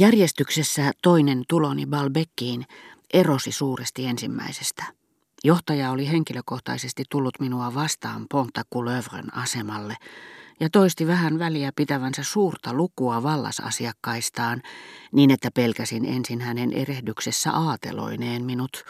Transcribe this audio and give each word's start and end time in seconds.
Järjestyksessä 0.00 0.92
toinen 1.02 1.44
tuloni 1.48 1.86
Balbekkiin 1.86 2.66
erosi 3.12 3.52
suuresti 3.52 4.06
ensimmäisestä. 4.06 4.84
Johtaja 5.44 5.90
oli 5.90 6.08
henkilökohtaisesti 6.08 7.04
tullut 7.10 7.40
minua 7.40 7.74
vastaan 7.74 8.26
Pontakulövren 8.30 9.36
asemalle 9.36 9.96
ja 10.60 10.70
toisti 10.70 11.06
vähän 11.06 11.38
väliä 11.38 11.72
pitävänsä 11.76 12.22
suurta 12.22 12.74
lukua 12.74 13.22
vallasasiakkaistaan, 13.22 14.62
niin 15.12 15.30
että 15.30 15.50
pelkäsin 15.50 16.04
ensin 16.04 16.40
hänen 16.40 16.72
erehdyksessä 16.72 17.52
aateloineen 17.52 18.44
minut, 18.44 18.84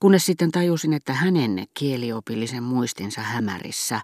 kunnes 0.00 0.26
sitten 0.26 0.50
tajusin, 0.50 0.92
että 0.92 1.12
hänen 1.12 1.64
kieliopillisen 1.74 2.62
muistinsa 2.62 3.20
hämärissä 3.20 4.00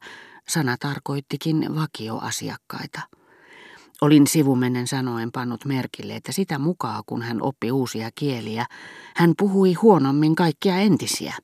sana 0.48 0.76
tarkoittikin 0.80 1.74
vakioasiakkaita. 1.74 3.00
Olin 4.00 4.26
sivumennen 4.26 4.86
sanoen 4.86 5.32
pannut 5.32 5.64
merkille, 5.64 6.16
että 6.16 6.32
sitä 6.32 6.58
mukaan 6.58 7.02
kun 7.06 7.22
hän 7.22 7.42
oppi 7.42 7.72
uusia 7.72 8.10
kieliä, 8.14 8.66
hän 9.16 9.32
puhui 9.38 9.72
huonommin 9.72 10.34
kaikkia 10.34 10.76
entisiä. 10.76 11.34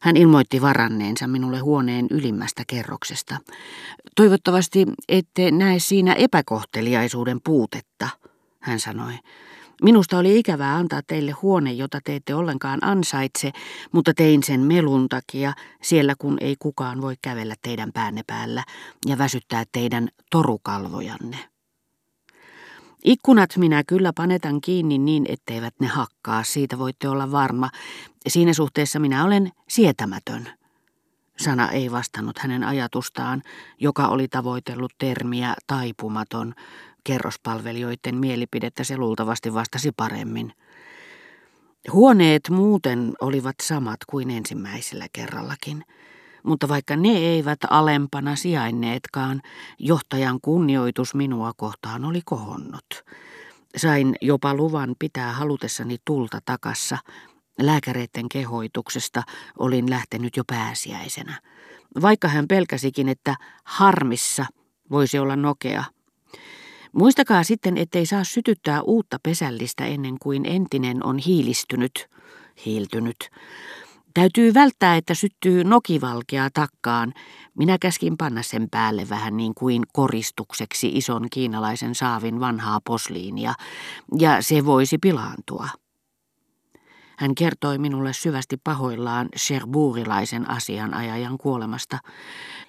Hän 0.00 0.16
ilmoitti 0.16 0.62
varanneensa 0.62 1.26
minulle 1.26 1.58
huoneen 1.58 2.06
ylimmästä 2.10 2.62
kerroksesta. 2.66 3.36
Toivottavasti 4.16 4.86
ette 5.08 5.50
näe 5.50 5.78
siinä 5.78 6.12
epäkohteliaisuuden 6.12 7.40
puutetta, 7.44 8.08
hän 8.60 8.80
sanoi. 8.80 9.12
Minusta 9.82 10.18
oli 10.18 10.38
ikävää 10.38 10.76
antaa 10.76 11.00
teille 11.06 11.32
huone, 11.32 11.72
jota 11.72 12.00
te 12.04 12.16
ette 12.16 12.34
ollenkaan 12.34 12.84
ansaitse, 12.84 13.52
mutta 13.92 14.14
tein 14.14 14.42
sen 14.42 14.60
melun 14.60 15.08
takia, 15.08 15.52
siellä 15.82 16.14
kun 16.18 16.36
ei 16.40 16.56
kukaan 16.58 17.00
voi 17.00 17.14
kävellä 17.22 17.54
teidän 17.62 17.92
päänne 17.92 18.22
päällä 18.26 18.64
ja 19.06 19.18
väsyttää 19.18 19.64
teidän 19.72 20.08
torukalvojanne. 20.30 21.53
Ikkunat 23.04 23.56
minä 23.56 23.82
kyllä 23.86 24.12
panetan 24.12 24.60
kiinni 24.60 24.98
niin, 24.98 25.26
etteivät 25.28 25.74
ne 25.80 25.86
hakkaa, 25.86 26.42
siitä 26.42 26.78
voitte 26.78 27.08
olla 27.08 27.32
varma. 27.32 27.70
Siinä 28.28 28.52
suhteessa 28.52 28.98
minä 28.98 29.24
olen 29.24 29.52
sietämätön. 29.68 30.48
Sana 31.38 31.70
ei 31.70 31.90
vastannut 31.90 32.38
hänen 32.38 32.64
ajatustaan, 32.64 33.42
joka 33.80 34.08
oli 34.08 34.28
tavoitellut 34.28 34.92
termiä 34.98 35.54
taipumaton. 35.66 36.54
Kerrospalvelijoiden 37.04 38.16
mielipidettä 38.16 38.84
se 38.84 38.96
luultavasti 38.96 39.54
vastasi 39.54 39.92
paremmin. 39.96 40.52
Huoneet 41.92 42.42
muuten 42.50 43.12
olivat 43.20 43.56
samat 43.62 44.00
kuin 44.06 44.30
ensimmäisellä 44.30 45.06
kerrallakin 45.12 45.84
mutta 46.44 46.68
vaikka 46.68 46.96
ne 46.96 47.08
eivät 47.08 47.58
alempana 47.70 48.36
sijainneetkaan, 48.36 49.42
johtajan 49.78 50.38
kunnioitus 50.42 51.14
minua 51.14 51.52
kohtaan 51.56 52.04
oli 52.04 52.20
kohonnut. 52.24 53.04
Sain 53.76 54.16
jopa 54.20 54.54
luvan 54.54 54.94
pitää 54.98 55.32
halutessani 55.32 55.96
tulta 56.04 56.38
takassa. 56.44 56.98
Lääkäreiden 57.60 58.28
kehoituksesta 58.28 59.22
olin 59.58 59.90
lähtenyt 59.90 60.36
jo 60.36 60.42
pääsiäisenä. 60.46 61.40
Vaikka 62.02 62.28
hän 62.28 62.48
pelkäsikin, 62.48 63.08
että 63.08 63.36
harmissa 63.64 64.46
voisi 64.90 65.18
olla 65.18 65.36
nokea. 65.36 65.84
Muistakaa 66.92 67.42
sitten, 67.42 67.76
ettei 67.76 68.06
saa 68.06 68.24
sytyttää 68.24 68.82
uutta 68.82 69.18
pesällistä 69.22 69.86
ennen 69.86 70.18
kuin 70.18 70.46
entinen 70.46 71.04
on 71.04 71.18
hiilistynyt, 71.18 72.06
hiiltynyt. 72.66 73.30
Täytyy 74.14 74.54
välttää, 74.54 74.96
että 74.96 75.14
syttyy 75.14 75.64
nokivalkea 75.64 76.50
takkaan. 76.50 77.12
Minä 77.58 77.78
käskin 77.80 78.16
panna 78.16 78.42
sen 78.42 78.68
päälle 78.70 79.08
vähän 79.08 79.36
niin 79.36 79.52
kuin 79.54 79.82
koristukseksi 79.92 80.90
ison 80.94 81.26
kiinalaisen 81.32 81.94
saavin 81.94 82.40
vanhaa 82.40 82.80
posliinia, 82.84 83.54
ja 84.18 84.42
se 84.42 84.64
voisi 84.64 84.98
pilaantua. 84.98 85.68
Hän 87.18 87.34
kertoi 87.34 87.78
minulle 87.78 88.12
syvästi 88.12 88.56
pahoillaan 88.64 89.28
Sherbourilaisen 89.36 90.50
asianajajan 90.50 91.38
kuolemasta. 91.38 91.98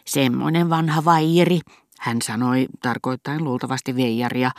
Semmoinen 0.06 0.70
vanha 0.70 1.06
vaijeri, 1.06 1.60
hän 2.00 2.22
sanoi, 2.22 2.68
tarkoittain 2.82 3.44
luultavasti 3.44 3.96
veijaria, 3.96 4.52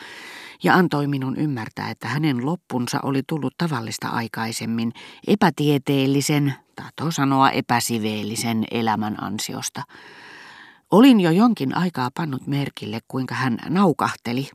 ja 0.62 0.74
antoi 0.74 1.06
minun 1.06 1.36
ymmärtää, 1.36 1.90
että 1.90 2.08
hänen 2.08 2.46
loppunsa 2.46 3.00
oli 3.02 3.22
tullut 3.26 3.54
tavallista 3.58 4.08
aikaisemmin 4.08 4.92
epätieteellisen, 5.26 6.54
tahtoo 6.76 7.10
sanoa 7.10 7.50
epäsiveellisen 7.50 8.64
elämän 8.70 9.22
ansiosta. 9.24 9.82
Olin 10.90 11.20
jo 11.20 11.30
jonkin 11.30 11.76
aikaa 11.76 12.10
pannut 12.16 12.46
merkille, 12.46 13.00
kuinka 13.08 13.34
hän 13.34 13.58
naukahteli, 13.68 14.48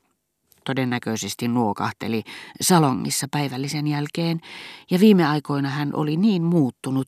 todennäköisesti 0.65 1.47
nuokahteli 1.47 2.23
salongissa 2.61 3.27
päivällisen 3.31 3.87
jälkeen, 3.87 4.39
ja 4.91 4.99
viime 4.99 5.25
aikoina 5.25 5.69
hän 5.69 5.89
oli 5.93 6.17
niin 6.17 6.43
muuttunut, 6.43 7.07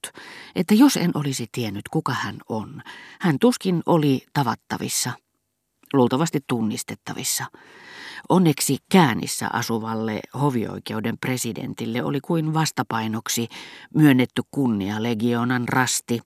että 0.55 0.73
jos 0.73 0.97
en 0.97 1.11
olisi 1.13 1.47
tiennyt, 1.51 1.89
kuka 1.91 2.13
hän 2.13 2.35
on, 2.49 2.81
hän 3.19 3.39
tuskin 3.39 3.83
oli 3.85 4.25
tavattavissa, 4.33 5.11
luultavasti 5.93 6.39
tunnistettavissa. 6.47 7.45
Onneksi 8.29 8.77
käänissä 8.91 9.49
asuvalle 9.53 10.19
hovioikeuden 10.41 11.17
presidentille 11.17 12.03
oli 12.03 12.21
kuin 12.21 12.53
vastapainoksi 12.53 13.47
myönnetty 13.95 14.41
kunnia 14.51 15.03
legionan 15.03 15.67
rasti. 15.67 16.19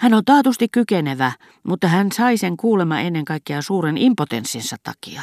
Hän 0.00 0.14
on 0.14 0.24
taatusti 0.24 0.68
kykenevä, 0.68 1.32
mutta 1.62 1.88
hän 1.88 2.12
sai 2.12 2.36
sen 2.36 2.56
kuulema 2.56 3.00
ennen 3.00 3.24
kaikkea 3.24 3.62
suuren 3.62 3.98
impotenssinsa 3.98 4.76
takia. 4.82 5.22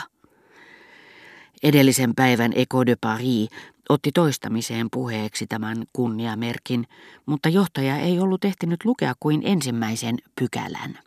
Edellisen 1.65 2.15
päivän 2.15 2.51
Eco 2.55 2.85
de 2.85 2.95
Paris 3.01 3.49
otti 3.89 4.11
toistamiseen 4.11 4.87
puheeksi 4.91 5.47
tämän 5.47 5.77
kunniamerkin, 5.93 6.87
mutta 7.25 7.49
johtaja 7.49 7.97
ei 7.97 8.19
ollut 8.19 8.45
ehtinyt 8.45 8.85
lukea 8.85 9.13
kuin 9.19 9.41
ensimmäisen 9.45 10.17
pykälän. 10.39 10.99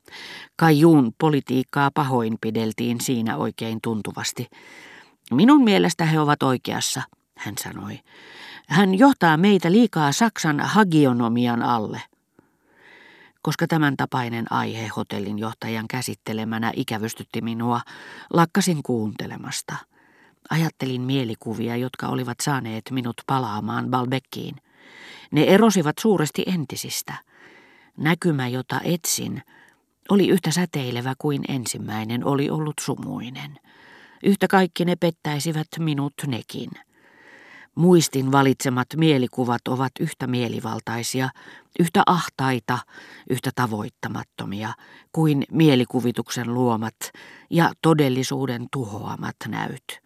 Kajuun 0.57 1.13
politiikkaa 1.19 1.91
pahoinpideltiin 1.95 3.01
siinä 3.01 3.37
oikein 3.37 3.79
tuntuvasti. 3.83 4.47
Minun 5.31 5.65
mielestä 5.65 6.05
he 6.05 6.21
ovat 6.21 6.43
oikeassa, 6.43 7.03
hän 7.37 7.55
sanoi. 7.59 8.01
Hän 8.69 8.99
johtaa 8.99 9.37
meitä 9.37 9.73
liikaa 9.73 10.13
Saksan 10.13 10.61
hagionomian 10.61 11.63
alle. 11.63 12.03
Koska 13.43 13.67
tämän 13.67 13.97
tapainen 13.97 14.53
aihe 14.53 14.87
hotellin 14.87 15.39
johtajan 15.39 15.89
käsittelemänä 15.89 16.73
ikävystytti 16.77 17.41
minua, 17.41 17.81
lakkasin 18.33 18.83
kuuntelemasta– 18.83 19.77
Ajattelin 20.51 21.01
mielikuvia, 21.01 21.77
jotka 21.77 22.09
olivat 22.09 22.41
saaneet 22.43 22.83
minut 22.91 23.17
palaamaan 23.27 23.91
Balbekkiin. 23.91 24.57
Ne 25.31 25.45
erosivat 25.45 25.97
suuresti 26.01 26.43
entisistä. 26.47 27.15
Näkymä, 27.97 28.49
jota 28.49 28.81
etsin, 28.85 29.43
oli 30.09 30.29
yhtä 30.29 30.51
säteilevä 30.51 31.15
kuin 31.19 31.43
ensimmäinen 31.49 32.25
oli 32.25 32.51
ollut 32.51 32.75
sumuinen. 32.81 33.59
Yhtä 34.23 34.49
kaikki 34.49 34.85
ne 34.85 34.97
pettäisivät 34.97 35.69
minut 35.79 36.13
nekin. 36.27 36.71
Muistin 37.75 38.33
valitsemat 38.33 38.87
mielikuvat 38.97 39.69
ovat 39.69 39.93
yhtä 40.01 40.27
mielivaltaisia, 40.27 41.29
yhtä 41.81 42.03
ahtaita, 42.07 42.79
yhtä 43.31 43.51
tavoittamattomia 43.55 44.73
kuin 45.13 45.45
mielikuvituksen 45.53 46.55
luomat 46.55 46.97
ja 47.51 47.73
todellisuuden 47.83 48.67
tuhoamat 48.73 49.37
näyt. 49.49 50.01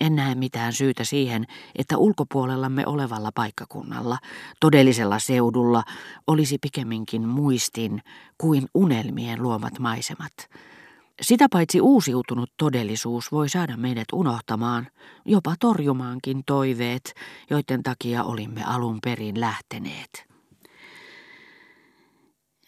En 0.00 0.16
näe 0.16 0.34
mitään 0.34 0.72
syytä 0.72 1.04
siihen, 1.04 1.46
että 1.76 1.96
ulkopuolellamme 1.96 2.86
olevalla 2.86 3.30
paikkakunnalla, 3.34 4.18
todellisella 4.60 5.18
seudulla, 5.18 5.82
olisi 6.26 6.58
pikemminkin 6.58 7.28
muistin 7.28 8.02
kuin 8.38 8.66
unelmien 8.74 9.42
luomat 9.42 9.78
maisemat. 9.78 10.32
Sitä 11.20 11.46
paitsi 11.50 11.80
uusiutunut 11.80 12.50
todellisuus 12.56 13.32
voi 13.32 13.48
saada 13.48 13.76
meidät 13.76 14.08
unohtamaan, 14.12 14.88
jopa 15.24 15.54
torjumaankin 15.60 16.42
toiveet, 16.46 17.14
joiden 17.50 17.82
takia 17.82 18.24
olimme 18.24 18.64
alun 18.64 18.98
perin 19.04 19.40
lähteneet. 19.40 20.29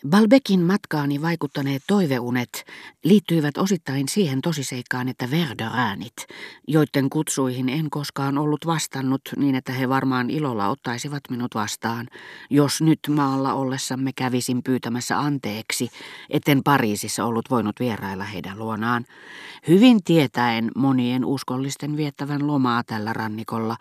Balbekin 0.08 0.60
matkaani 0.60 1.22
vaikuttaneet 1.22 1.82
toiveunet 1.86 2.64
liittyivät 3.04 3.58
osittain 3.58 4.08
siihen 4.08 4.40
tosiseikkaan, 4.40 5.08
että 5.08 5.30
Verderäänit, 5.30 6.26
joiden 6.68 7.10
kutsuihin 7.10 7.68
en 7.68 7.90
koskaan 7.90 8.38
ollut 8.38 8.66
vastannut 8.66 9.20
niin, 9.36 9.54
että 9.54 9.72
he 9.72 9.88
varmaan 9.88 10.30
ilolla 10.30 10.68
ottaisivat 10.68 11.20
minut 11.30 11.54
vastaan, 11.54 12.08
jos 12.50 12.82
nyt 12.82 12.98
maalla 13.10 13.54
ollessamme 13.54 14.10
kävisin 14.16 14.62
pyytämässä 14.62 15.18
anteeksi, 15.20 15.90
etten 16.30 16.62
Pariisissa 16.62 17.24
ollut 17.24 17.50
voinut 17.50 17.80
vierailla 17.80 18.24
heidän 18.24 18.58
luonaan. 18.58 19.04
Hyvin 19.68 20.04
tietäen 20.04 20.70
monien 20.76 21.24
uskollisten 21.24 21.96
viettävän 21.96 22.46
lomaa 22.46 22.84
tällä 22.84 23.12
rannikolla, 23.12 23.76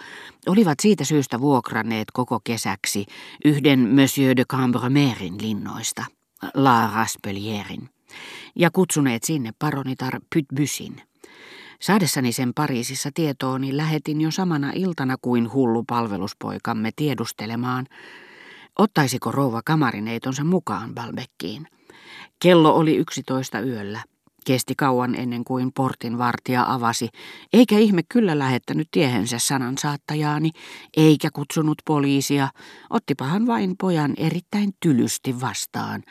olivat 0.48 0.80
siitä 0.82 1.04
syystä 1.04 1.40
vuokranneet 1.40 2.08
koko 2.14 2.40
kesäksi 2.44 3.06
yhden 3.46 3.80
Monsieur 3.80 4.36
de 4.36 4.46
Cambremerin 4.46 5.42
linnoista. 5.42 6.11
La 6.54 6.92
Raspelierin, 6.96 7.90
ja 8.56 8.72
kutsuneet 8.72 9.24
sinne 9.24 9.52
paronitar 9.60 10.20
Pytbysin. 10.34 11.02
Saadessani 11.80 12.32
sen 12.32 12.54
Pariisissa 12.54 13.10
tietooni 13.14 13.78
lähetin 13.78 14.22
jo 14.22 14.32
samana 14.32 14.72
iltana 14.76 15.16
kuin 15.22 15.54
hullu 15.54 15.84
palveluspoikamme 15.84 16.92
tiedustelemaan, 16.96 17.88
ottaisiko 18.80 19.32
rouva 19.32 19.62
kamarineitonsa 19.66 20.44
mukaan 20.44 20.96
Balbekkiin. 20.96 21.68
Kello 22.40 22.76
oli 22.76 22.96
yksitoista 22.96 23.60
yöllä. 23.60 24.04
Kesti 24.46 24.74
kauan 24.78 25.16
ennen 25.16 25.44
kuin 25.44 25.72
portin 25.72 26.18
vartija 26.18 26.74
avasi, 26.74 27.10
eikä 27.54 27.78
ihme 27.78 28.04
kyllä 28.10 28.40
lähettänyt 28.40 28.88
tiehensä 28.92 29.40
sanan 29.40 29.78
saattajaani, 29.78 30.50
eikä 30.98 31.30
kutsunut 31.34 31.78
poliisia. 31.86 32.50
Ottipahan 32.90 33.48
vain 33.48 33.76
pojan 33.78 34.14
erittäin 34.18 34.74
tylysti 34.80 35.42
vastaan 35.42 36.04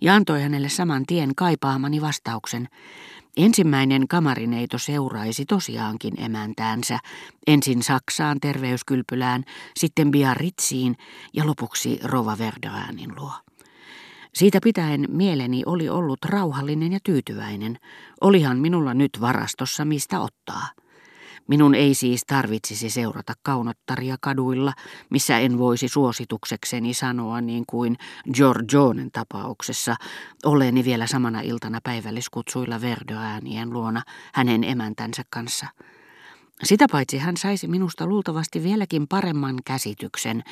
ja 0.00 0.14
antoi 0.14 0.42
hänelle 0.42 0.68
saman 0.68 1.06
tien 1.06 1.34
kaipaamani 1.34 2.00
vastauksen. 2.00 2.68
Ensimmäinen 3.36 4.08
kamarineito 4.08 4.78
seuraisi 4.78 5.44
tosiaankin 5.44 6.20
emäntäänsä, 6.20 6.98
ensin 7.46 7.82
Saksaan 7.82 8.40
terveyskylpylään, 8.40 9.44
sitten 9.76 10.10
Biarritsiin 10.10 10.96
ja 11.32 11.46
lopuksi 11.46 12.00
Rova 12.04 12.38
Verderänin 12.38 13.16
luo. 13.16 13.32
Siitä 14.34 14.58
pitäen 14.64 15.06
mieleni 15.08 15.62
oli 15.66 15.88
ollut 15.88 16.24
rauhallinen 16.24 16.92
ja 16.92 16.98
tyytyväinen. 17.04 17.78
Olihan 18.20 18.58
minulla 18.58 18.94
nyt 18.94 19.10
varastossa 19.20 19.84
mistä 19.84 20.20
ottaa. 20.20 20.68
Minun 21.48 21.74
ei 21.74 21.94
siis 21.94 22.22
tarvitsisi 22.26 22.90
seurata 22.90 23.32
kaunottaria 23.42 24.16
kaduilla, 24.20 24.72
missä 25.10 25.38
en 25.38 25.58
voisi 25.58 25.88
suosituksekseni 25.88 26.94
sanoa 26.94 27.40
niin 27.40 27.64
kuin 27.66 27.96
Giorgionen 28.34 29.10
tapauksessa, 29.10 29.96
olleeni 30.44 30.84
vielä 30.84 31.06
samana 31.06 31.40
iltana 31.40 31.78
päivälliskutsuilla 31.84 32.80
Verdoäänien 32.80 33.72
luona 33.72 34.02
hänen 34.34 34.64
emäntänsä 34.64 35.22
kanssa. 35.30 35.66
Sitä 36.62 36.86
paitsi 36.92 37.18
hän 37.18 37.36
saisi 37.36 37.68
minusta 37.68 38.06
luultavasti 38.06 38.62
vieläkin 38.62 39.08
paremman 39.08 39.56
käsityksen, 39.64 40.42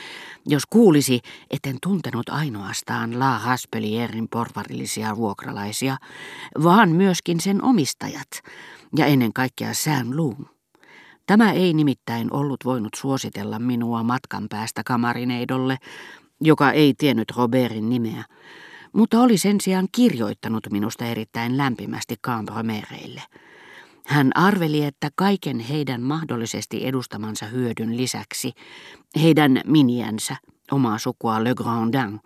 jos 0.46 0.62
kuulisi, 0.70 1.20
etten 1.50 1.76
tuntenut 1.82 2.28
ainoastaan 2.28 3.18
La 3.18 3.38
Haspelierin 3.38 4.28
porvarillisia 4.28 5.16
vuokralaisia, 5.16 5.96
vaan 6.62 6.88
myöskin 6.88 7.40
sen 7.40 7.62
omistajat 7.64 8.28
ja 8.96 9.06
ennen 9.06 9.32
kaikkea 9.32 9.74
Sam 9.74 10.06
Loom. 10.16 10.44
Tämä 11.26 11.52
ei 11.52 11.74
nimittäin 11.74 12.32
ollut 12.32 12.64
voinut 12.64 12.94
suositella 12.96 13.58
minua 13.58 14.02
matkan 14.02 14.46
päästä 14.50 14.82
kamarineidolle, 14.86 15.78
joka 16.40 16.72
ei 16.72 16.94
tiennyt 16.98 17.30
Robertin 17.36 17.88
nimeä, 17.88 18.24
mutta 18.92 19.20
oli 19.20 19.38
sen 19.38 19.60
sijaan 19.60 19.88
kirjoittanut 19.92 20.66
minusta 20.70 21.04
erittäin 21.04 21.56
lämpimästi 21.56 22.16
Cambromereille. 22.26 23.22
Hän 24.06 24.30
arveli, 24.34 24.84
että 24.84 25.10
kaiken 25.14 25.58
heidän 25.60 26.02
mahdollisesti 26.02 26.86
edustamansa 26.86 27.46
hyödyn 27.46 27.96
lisäksi, 27.96 28.52
heidän 29.22 29.60
miniänsä, 29.66 30.36
omaa 30.70 30.98
sukua 30.98 31.44
Le 31.44 31.54
Grandin, 31.54 32.20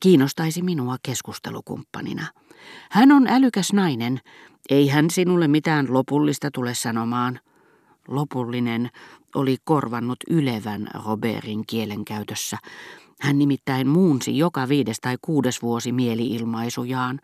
kiinnostaisi 0.00 0.62
minua 0.62 0.96
keskustelukumppanina. 1.02 2.26
Hän 2.90 3.12
on 3.12 3.26
älykäs 3.26 3.72
nainen, 3.72 4.20
ei 4.70 4.88
hän 4.88 5.10
sinulle 5.10 5.48
mitään 5.48 5.86
lopullista 5.88 6.50
tule 6.50 6.74
sanomaan. 6.74 7.40
Lopullinen 8.08 8.90
oli 9.34 9.56
korvannut 9.64 10.18
ylevän 10.30 10.88
Robertin 11.04 11.64
kielenkäytössä. 11.66 12.58
Hän 13.20 13.38
nimittäin 13.38 13.88
muunsi 13.88 14.38
joka 14.38 14.68
viides 14.68 15.00
tai 15.00 15.16
kuudes 15.22 15.62
vuosi 15.62 15.92
mieliilmaisujaan, 15.92 17.20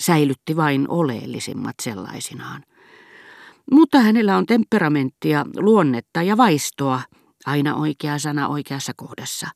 säilytti 0.00 0.56
vain 0.56 0.88
oleellisimmat 0.88 1.74
sellaisinaan. 1.82 2.64
Mutta 3.70 3.98
hänellä 3.98 4.36
on 4.36 4.46
temperamenttia, 4.46 5.44
luonnetta 5.56 6.22
ja 6.22 6.36
vaistoa, 6.36 7.00
aina 7.46 7.74
oikea 7.74 8.18
sana 8.18 8.48
oikeassa 8.48 8.92
kohdassa. 8.96 9.46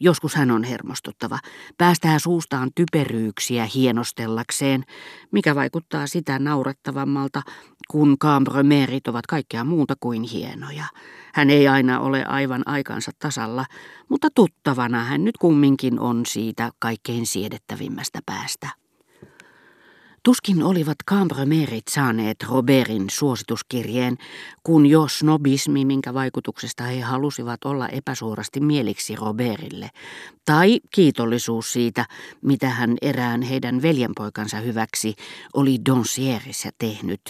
Joskus 0.00 0.34
hän 0.34 0.50
on 0.50 0.64
hermostuttava, 0.64 1.38
päästää 1.78 2.18
suustaan 2.18 2.70
typeryyksiä 2.74 3.68
hienostellakseen, 3.74 4.84
mikä 5.30 5.54
vaikuttaa 5.54 6.06
sitä 6.06 6.38
naurettavammalta, 6.38 7.42
kun 7.90 8.18
cambremerit 8.18 9.08
ovat 9.08 9.26
kaikkea 9.26 9.64
muuta 9.64 9.94
kuin 10.00 10.22
hienoja. 10.22 10.84
Hän 11.34 11.50
ei 11.50 11.68
aina 11.68 12.00
ole 12.00 12.24
aivan 12.24 12.62
aikansa 12.66 13.10
tasalla, 13.18 13.64
mutta 14.08 14.28
tuttavana 14.34 15.04
hän 15.04 15.24
nyt 15.24 15.36
kumminkin 15.36 16.00
on 16.00 16.26
siitä 16.26 16.70
kaikkein 16.78 17.26
siedettävimmästä 17.26 18.18
päästä. 18.26 18.81
Tuskin 20.24 20.62
olivat 20.62 20.96
Cambremerit 21.10 21.88
saaneet 21.90 22.36
Robertin 22.48 23.10
suosituskirjeen, 23.10 24.16
kun 24.62 24.86
jo 24.86 25.08
snobismi, 25.08 25.84
minkä 25.84 26.14
vaikutuksesta 26.14 26.84
he 26.84 27.00
halusivat 27.00 27.64
olla 27.64 27.88
epäsuorasti 27.88 28.60
mieliksi 28.60 29.16
Robertille, 29.16 29.90
tai 30.44 30.80
kiitollisuus 30.94 31.72
siitä, 31.72 32.06
mitä 32.42 32.68
hän 32.68 32.96
erään 33.02 33.42
heidän 33.42 33.82
veljenpoikansa 33.82 34.56
hyväksi 34.56 35.14
oli 35.54 35.78
Donsierissä 35.88 36.70
tehnyt, 36.78 37.20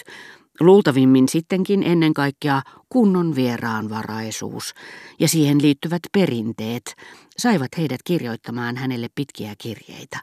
Luultavimmin 0.59 1.29
sittenkin 1.29 1.83
ennen 1.83 2.13
kaikkea 2.13 2.61
kunnon 2.89 3.35
vieraanvaraisuus 3.35 4.73
ja 5.19 5.27
siihen 5.27 5.61
liittyvät 5.61 6.01
perinteet 6.11 6.95
saivat 7.37 7.77
heidät 7.77 8.03
kirjoittamaan 8.03 8.77
hänelle 8.77 9.07
pitkiä 9.15 9.53
kirjeitä 9.57 10.19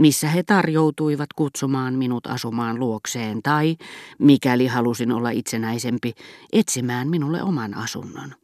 missä 0.00 0.28
he 0.28 0.42
tarjoutuivat 0.42 1.32
kutsumaan 1.36 1.94
minut 1.94 2.26
asumaan 2.26 2.78
luokseen 2.78 3.42
tai, 3.42 3.76
mikäli 4.18 4.66
halusin 4.66 5.12
olla 5.12 5.30
itsenäisempi, 5.30 6.12
etsimään 6.52 7.08
minulle 7.08 7.42
oman 7.42 7.74
asunnon. 7.74 8.34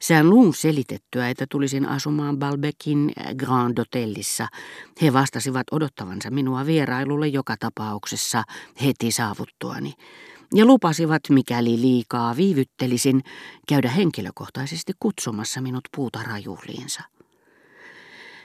Sään 0.00 0.30
luun 0.30 0.54
selitettyä, 0.54 1.28
että 1.28 1.46
tulisin 1.50 1.88
asumaan 1.88 2.38
Balbekin 2.38 3.12
Grand 3.36 3.78
Hotellissa. 3.78 4.48
He 5.02 5.12
vastasivat 5.12 5.66
odottavansa 5.70 6.30
minua 6.30 6.66
vierailulle 6.66 7.28
joka 7.28 7.56
tapauksessa 7.60 8.42
heti 8.84 9.10
saavuttuani 9.10 9.92
ja 10.54 10.64
lupasivat, 10.64 11.22
mikäli 11.30 11.80
liikaa 11.80 12.36
viivyttelisin, 12.36 13.22
käydä 13.68 13.88
henkilökohtaisesti 13.88 14.92
kutsumassa 15.00 15.60
minut 15.60 15.84
puutarajuhliinsa. 15.96 17.02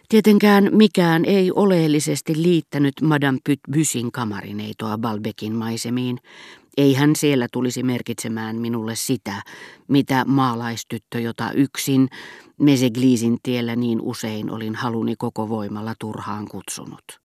Tietenkään 0.10 0.70
mikään 0.72 1.26
ei 1.26 1.52
oleellisesti 1.52 2.42
liittänyt 2.42 2.94
Madame 3.02 3.40
Pytbysin 3.44 4.12
kamarineitoa 4.12 4.98
Balbekin 4.98 5.56
maisemiin. 5.56 6.18
Ei 6.78 6.94
hän 6.94 7.16
siellä 7.16 7.48
tulisi 7.52 7.84
merkitsemään 7.84 8.56
minulle 8.56 8.96
sitä, 8.96 9.44
mitä 9.88 10.26
maalaistyttö, 10.26 11.20
jota 11.20 11.52
yksin 11.52 12.10
Mesegliisin 12.60 13.38
tiellä 13.44 13.75
niin 13.75 14.01
usein 14.01 14.51
olin 14.51 14.75
haluni 14.75 15.16
koko 15.16 15.50
voimalla 15.50 15.94
turhaan 16.00 16.48
kutsunut. 16.48 17.04